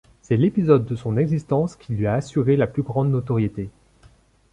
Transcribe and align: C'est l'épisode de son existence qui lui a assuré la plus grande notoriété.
C'est 0.23 0.35
l'épisode 0.35 0.85
de 0.85 0.95
son 0.95 1.15
existence 1.15 1.75
qui 1.75 1.93
lui 1.93 2.07
a 2.07 2.15
assuré 2.15 2.55
la 2.57 2.65
plus 2.65 2.81
grande 2.81 3.11
notoriété. 3.11 3.69